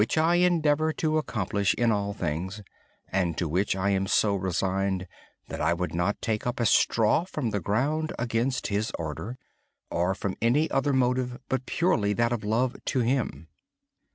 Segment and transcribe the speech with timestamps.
[0.17, 2.63] I endeavor to accomplish His will in all things.
[3.09, 3.39] And
[3.77, 5.07] I am so resigned
[5.47, 9.37] that I would not take up a straw from the ground against His order
[9.91, 13.45] or from any motive but that of pure love for Him.